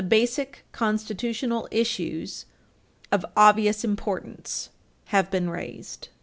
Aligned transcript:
Basic 0.09 0.65
constitutional 0.71 1.67
issues 1.69 2.47
of 3.11 3.23
obvious 3.37 3.83
importance 3.83 4.69
have 5.09 5.29
been 5.29 5.47
raised. 5.47 6.09